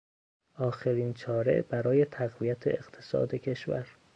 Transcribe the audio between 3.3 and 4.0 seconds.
کشور